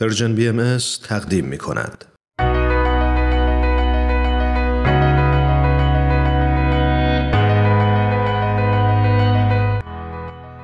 [0.00, 0.78] Persian BMS
[1.08, 2.04] تقدیم می کند.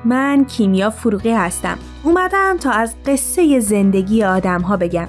[0.05, 1.77] من کیمیا فروغی هستم.
[2.03, 5.07] اومدم تا از قصه زندگی آدم ها بگم.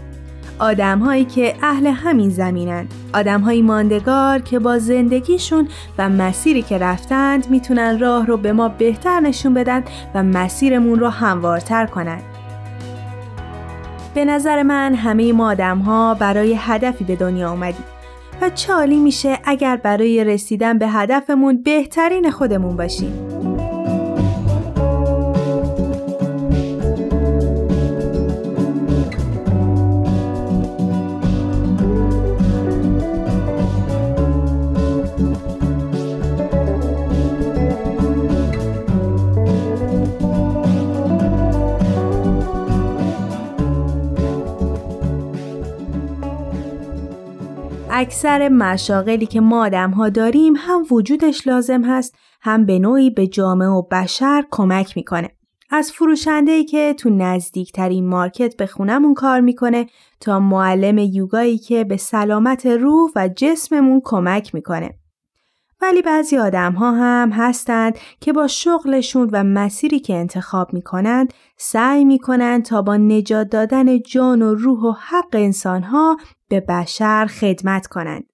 [0.58, 2.88] آدم هایی که اهل همین زمینن.
[3.14, 5.68] آدم های ماندگار که با زندگیشون
[5.98, 9.84] و مسیری که رفتند می‌تونن راه رو به ما بهتر نشون بدن
[10.14, 12.20] و مسیرمون رو هموارتر کنن.
[14.16, 17.84] به نظر من همه ما آدم ها برای هدفی به دنیا اومدیم
[18.40, 23.45] و چالی میشه اگر برای رسیدن به هدفمون بهترین خودمون باشیم.
[47.98, 53.26] اکثر مشاغلی که ما آدم ها داریم هم وجودش لازم هست هم به نوعی به
[53.26, 55.30] جامعه و بشر کمک می‌کنه.
[55.70, 59.86] از فروشنده که تو نزدیکترین مارکت به خونمون کار می‌کنه
[60.20, 64.94] تا معلم یوگایی که به سلامت روح و جسممون کمک می‌کنه.
[65.80, 71.34] ولی بعضی آدم ها هم هستند که با شغلشون و مسیری که انتخاب می کنند
[71.56, 76.16] سعی می کنند تا با نجات دادن جان و روح و حق انسان ها
[76.48, 78.24] به بشر خدمت کنند.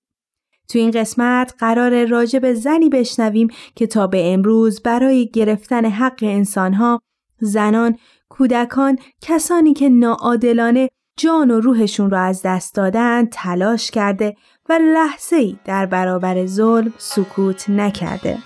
[0.69, 6.19] تو این قسمت قرار راجع به زنی بشنویم که تا به امروز برای گرفتن حق
[6.23, 7.01] انسانها،
[7.39, 14.37] زنان، کودکان، کسانی که ناعادلانه جان و روحشون را از دست دادن تلاش کرده
[14.69, 18.39] و لحظه ای در برابر ظلم سکوت نکرده.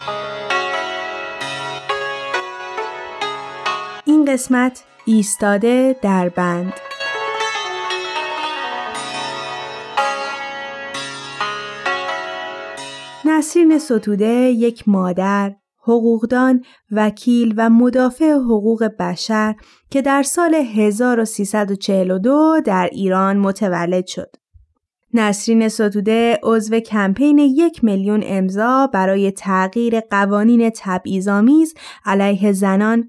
[4.05, 6.73] این قسمت ایستاده در بند
[13.25, 19.55] نسرین ستوده یک مادر، حقوقدان، وکیل و مدافع حقوق بشر
[19.91, 24.37] که در سال 1342 در ایران متولد شد.
[25.15, 31.75] نسرین ستوده عضو کمپین یک میلیون امضا برای تغییر قوانین تبعیض‌آمیز
[32.05, 33.09] علیه زنان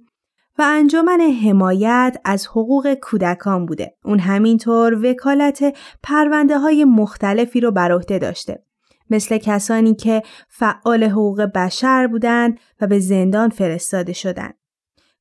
[0.57, 3.95] و انجمن حمایت از حقوق کودکان بوده.
[4.05, 8.63] اون همینطور وکالت پرونده های مختلفی رو بر عهده داشته.
[9.09, 14.57] مثل کسانی که فعال حقوق بشر بودند و به زندان فرستاده شدند.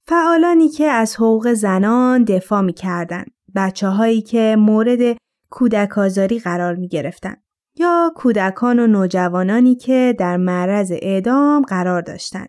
[0.03, 3.25] فعالانی که از حقوق زنان دفاع می کردن.
[3.55, 5.17] بچه هایی که مورد
[5.51, 7.37] کودک آزاری قرار می گرفتن.
[7.79, 12.49] یا کودکان و نوجوانانی که در معرض اعدام قرار داشتند.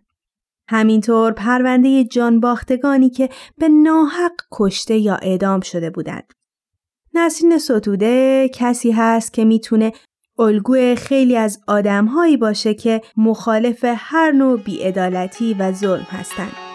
[0.69, 6.33] همینطور پرونده جانباختگانی که به ناحق کشته یا اعدام شده بودند.
[7.13, 9.91] نسرین ستوده کسی هست که می‌تونه
[10.39, 16.66] الگوی خیلی از آدمهایی باشه که مخالف هر نوع بیعدالتی و ظلم هستند.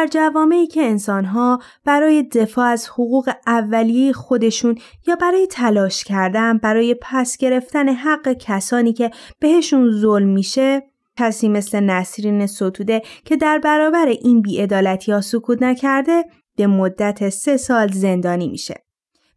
[0.00, 6.96] در جوامعی که انسانها برای دفاع از حقوق اولیه خودشون یا برای تلاش کردن برای
[7.02, 10.82] پس گرفتن حق کسانی که بهشون ظلم میشه
[11.18, 16.24] کسی مثل نسرین ستوده که در برابر این بیعدالتی ها سکوت نکرده
[16.56, 18.74] به مدت سه سال زندانی میشه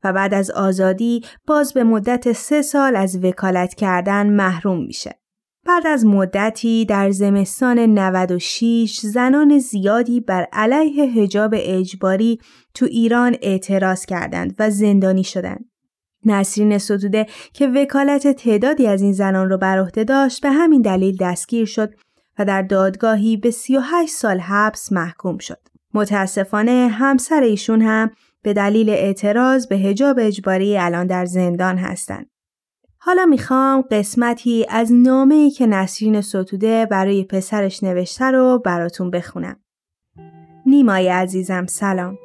[0.04, 5.23] و بعد از آزادی باز به مدت سه سال از وکالت کردن محروم میشه.
[5.66, 12.40] بعد از مدتی در زمستان 96 زنان زیادی بر علیه هجاب اجباری
[12.74, 15.66] تو ایران اعتراض کردند و زندانی شدند.
[16.26, 21.18] نسرین ستوده که وکالت تعدادی از این زنان را بر عهده داشت به همین دلیل
[21.20, 21.94] دستگیر شد
[22.40, 25.60] و در دادگاهی به 38 سال حبس محکوم شد.
[25.94, 32.33] متاسفانه همسر ایشون هم به دلیل اعتراض به هجاب اجباری الان در زندان هستند.
[33.06, 39.56] حالا می‌خوام قسمتی از نامه ای که نسرین ستوده برای پسرش نوشته رو براتون بخونم.
[40.66, 42.18] نیمای عزیزم سلام.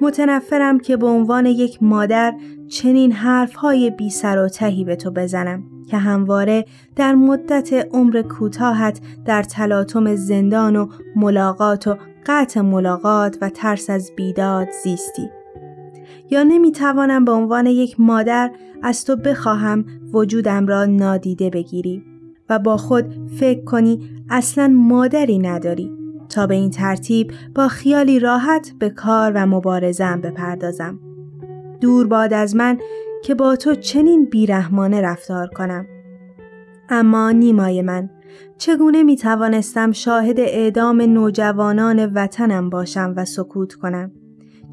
[0.00, 2.34] متنفرم که به عنوان یک مادر
[2.70, 6.64] چنین حرفهای بی سر و تهی به تو بزنم که همواره
[6.96, 14.12] در مدت عمر کوتاهت در تلاطم زندان و ملاقات و قطع ملاقات و ترس از
[14.16, 15.30] بیداد زیستی.
[16.30, 18.50] یا نمی‌توانم به عنوان یک مادر
[18.82, 22.02] از تو بخواهم وجودم را نادیده بگیری
[22.48, 23.04] و با خود
[23.40, 25.92] فکر کنی اصلا مادری نداری
[26.28, 30.98] تا به این ترتیب با خیالی راحت به کار و مبارزم بپردازم.
[31.80, 32.78] دور باد از من
[33.24, 35.86] که با تو چنین بیرحمانه رفتار کنم.
[36.88, 38.10] اما نیمای من
[38.58, 44.12] چگونه می توانستم شاهد اعدام نوجوانان وطنم باشم و سکوت کنم؟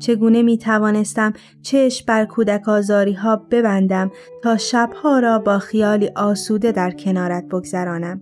[0.01, 4.11] چگونه می توانستم چشم بر کودک آزاری ها ببندم
[4.43, 8.21] تا شبها را با خیالی آسوده در کنارت بگذرانم؟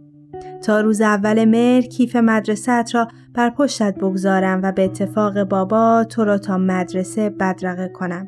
[0.62, 6.24] تا روز اول مهر کیف مدرسه را بر پشتت بگذارم و به اتفاق بابا تو
[6.24, 8.28] را تا مدرسه بدرقه کنم.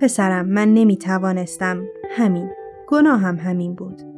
[0.00, 2.50] پسرم من نمی توانستم همین
[2.88, 4.09] گناه هم همین بود.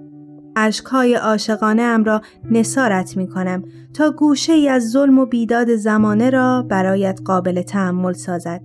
[0.57, 3.65] اشکهای عاشقانه ام را نسارت می کنم
[3.95, 8.63] تا گوشه ای از ظلم و بیداد زمانه را برایت قابل تحمل سازد.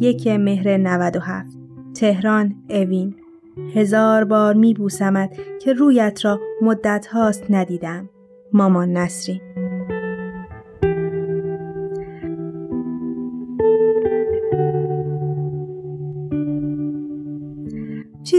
[0.00, 1.46] یک مهر 97
[1.94, 3.14] تهران اوین
[3.74, 5.30] هزار بار می بوسمت
[5.60, 8.08] که رویت را مدت هاست ندیدم.
[8.52, 9.40] مامان نصری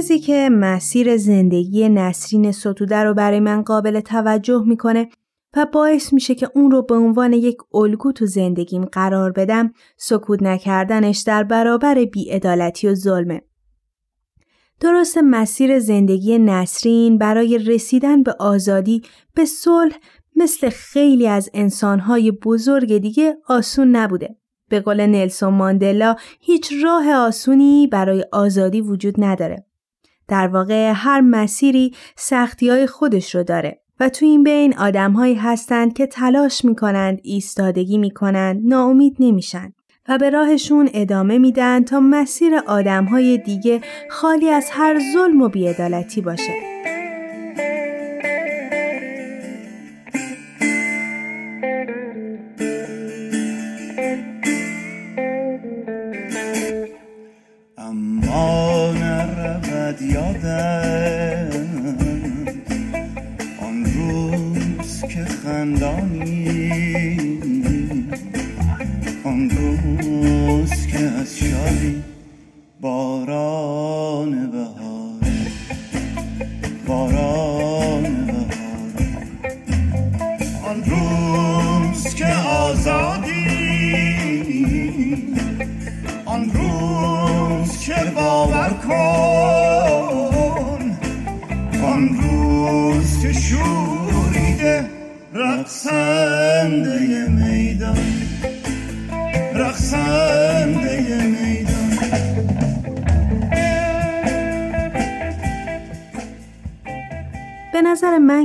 [0.09, 5.09] چیزی که مسیر زندگی نسرین ستوده رو برای من قابل توجه می‌کنه
[5.55, 10.43] و باعث میشه که اون رو به عنوان یک الگو تو زندگیم قرار بدم سکوت
[10.43, 13.41] نکردنش در برابر بیعدالتی و ظلمه.
[14.79, 19.01] درست مسیر زندگی نسرین برای رسیدن به آزادی
[19.35, 19.95] به صلح
[20.35, 24.35] مثل خیلی از انسانهای بزرگ دیگه آسون نبوده.
[24.69, 29.68] به قول نلسون ماندلا هیچ راه آسونی برای آزادی وجود نداره.
[30.29, 35.93] در واقع هر مسیری سختی های خودش رو داره و تو این بین آدمهایی هستند
[35.93, 39.73] که تلاش می‌کنند ایستادگی می‌کنند ناامید نمیشن
[40.09, 46.21] و به راهشون ادامه میدن تا مسیر آدمهای دیگه خالی از هر ظلم و بیعدالتی
[46.21, 46.53] باشه.
[65.19, 67.08] نظر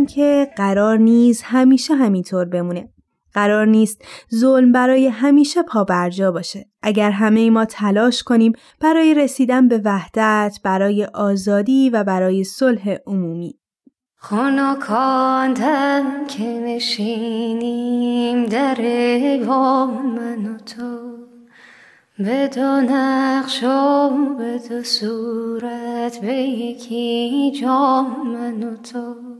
[0.06, 2.88] که قرار نیست همیشه همینطور بمونه.
[3.34, 4.04] قرار نیست
[4.34, 6.66] ظلم برای همیشه پا برجا باشه.
[6.82, 13.58] اگر همه ما تلاش کنیم برای رسیدن به وحدت، برای آزادی و برای صلح عمومی.
[14.16, 18.80] خانکاندم که نشینیم در
[20.16, 21.14] من و تو
[22.18, 29.33] به دو نقش و به دو صورت به یکی جام من و تو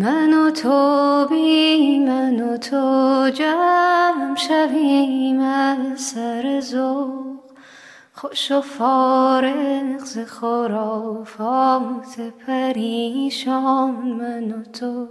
[0.00, 7.40] من و تو بی من و تو جمع شویم از سر زوق
[8.12, 15.08] خوش و فارغ ز خرافات پریشان من و تو.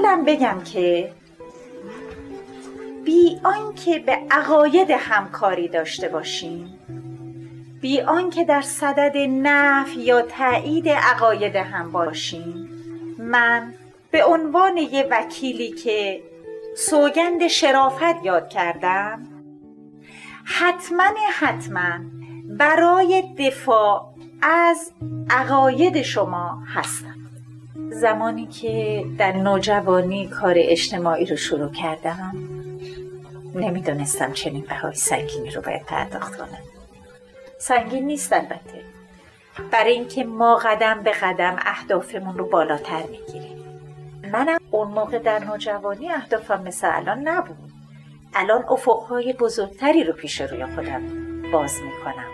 [0.07, 1.11] خوشحالم بگم که
[3.05, 6.79] بی آنکه به عقاید همکاری داشته باشیم
[7.81, 12.69] بی آنکه در صدد نفی یا تایید عقاید هم باشیم
[13.19, 13.73] من
[14.11, 16.23] به عنوان یه وکیلی که
[16.77, 19.27] سوگند شرافت یاد کردم
[20.43, 21.99] حتما حتما
[22.49, 24.91] برای دفاع از
[25.29, 27.26] عقاید شما هستم.
[27.91, 32.33] زمانی که در نوجوانی کار اجتماعی رو شروع کردم
[33.55, 36.59] نمی‌دونستم چنین بهای سنگینی رو باید پرداخت کنم.
[37.59, 38.81] سنگین نیست البته.
[39.71, 43.63] برای اینکه ما قدم به قدم اهدافمون رو بالاتر می‌گیریم.
[44.31, 47.57] منم اون موقع در نوجوانی اهدافم مثل الان نبود.
[48.35, 51.01] الان افقهای بزرگتری رو پیش روی خودم
[51.51, 52.27] باز می‌کنم.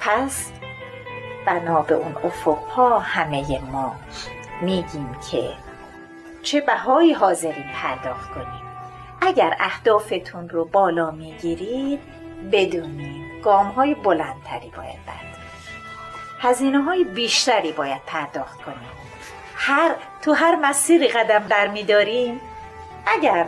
[0.00, 0.50] پس
[1.46, 3.96] بنا به اون افقها همه ما
[4.62, 5.54] میگیم که
[6.42, 8.62] چه بهایی حاضرین پرداخت کنیم.
[9.20, 12.00] اگر اهدافتون رو بالا می‌گیرید
[12.52, 15.38] بدونید گام های بلندتری باید برد.
[16.40, 18.88] هزینه های بیشتری باید پرداخت کنیم.
[19.56, 22.40] هر تو هر مسیری قدم در میداریم
[23.06, 23.46] اگر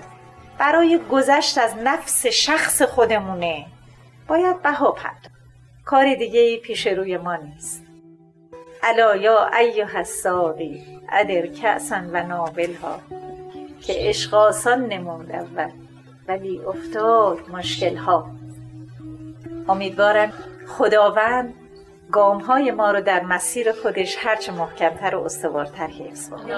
[0.59, 3.67] برای گذشت از نفس شخص خودمونه
[4.29, 5.31] باید بها پرداخت.
[5.85, 7.86] کار دیگه پیش روی ما نیست.
[8.87, 13.01] الا یا ایها الساقی ادر کأسا و نابلها
[13.81, 15.71] که عشق آسان نمود اول
[16.29, 18.31] ولی افتاد مشکل ها
[19.69, 20.33] امیدوارم
[20.67, 21.55] خداوند
[22.13, 26.55] گام های ما رو در مسیر خودش هرچه محکمتر و استوارتر حفظ کنه.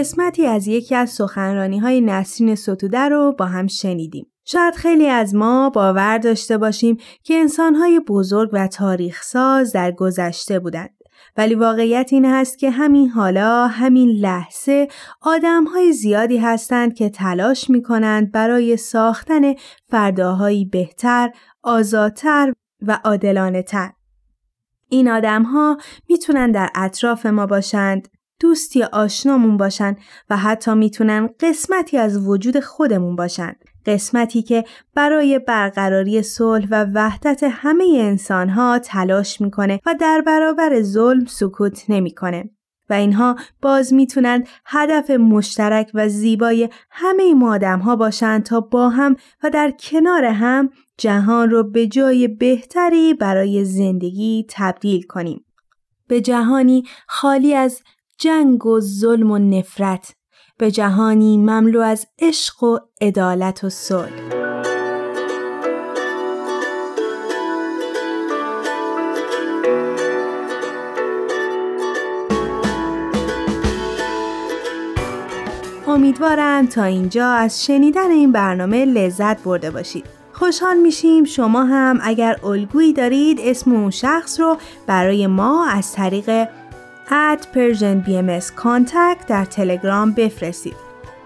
[0.00, 4.26] قسمتی از یکی از سخنرانی های نسرین ستوده رو با هم شنیدیم.
[4.44, 10.58] شاید خیلی از ما باور داشته باشیم که انسانهای بزرگ و تاریخ ساز در گذشته
[10.58, 10.90] بودند.
[11.36, 14.88] ولی واقعیت این هست که همین حالا همین لحظه
[15.20, 19.54] آدم های زیادی هستند که تلاش می کنند برای ساختن
[19.88, 21.30] فرداهایی بهتر،
[21.62, 22.52] آزادتر
[22.82, 23.92] و عادلانه تر.
[24.88, 25.78] این آدم ها
[26.08, 28.08] می‌تونن در اطراف ما باشند،
[28.40, 29.96] دوستی آشنامون باشن
[30.30, 33.52] و حتی می‌تونن قسمتی از وجود خودمون باشن.
[33.86, 41.24] قسمتی که برای برقراری صلح و وحدت همه انسانها تلاش می‌کنه و در برابر ظلم
[41.24, 42.50] سکوت نمی‌کنه.
[42.90, 48.88] و اینها باز می‌تونن هدف مشترک و زیبای همه ما آدم ها باشند تا با
[48.88, 55.44] هم و در کنار هم جهان رو به جای بهتری برای زندگی تبدیل کنیم.
[56.08, 57.82] به جهانی خالی از
[58.20, 60.14] جنگ و ظلم و نفرت
[60.58, 64.10] به جهانی مملو از عشق و عدالت و صلح
[75.86, 80.04] امیدوارم تا اینجا از شنیدن این برنامه لذت برده باشید.
[80.32, 86.48] خوشحال میشیم شما هم اگر الگویی دارید اسم اون شخص رو برای ما از طریق
[87.10, 90.76] at Persian BMS Contact در تلگرام بفرستید.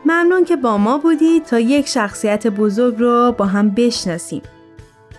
[0.04, 4.42] ممنون که با ما بودید تا یک شخصیت بزرگ رو با هم بشناسیم.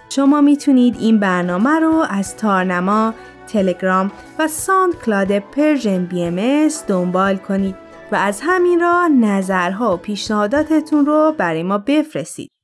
[0.09, 3.13] شما می‌تونید این برنامه رو از تارنما،
[3.47, 7.75] تلگرام و SoundCloud Persian BMS دنبال کنید
[8.11, 12.54] و از همین راه نظرها و پیشنهاداتتون رو برای ما بفرستید.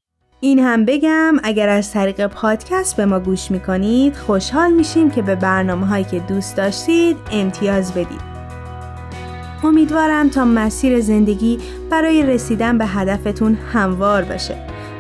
[0.44, 5.36] این هم بگم اگر از طریق پادکست به ما گوش می‌کنید خوشحال میشیم که به
[5.36, 8.22] برنامه هایی که دوست داشتید امتیاز بدید.
[9.64, 14.56] امیدوارم تا مسیر زندگی برای رسیدن به هدفتون هموار باشه.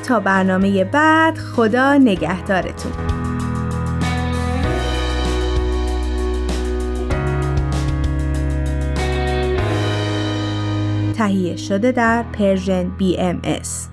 [0.07, 2.91] تا برنامه بعد خدا نگهدارتون.
[11.17, 13.91] تهیه شده در پرژن BMS